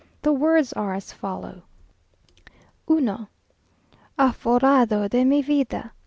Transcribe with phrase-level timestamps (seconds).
[0.23, 1.61] The words are as follow:
[2.87, 3.27] 1.
[4.17, 5.91] Aforrado de mi vida!